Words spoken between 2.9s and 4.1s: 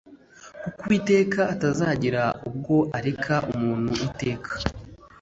areka umuntu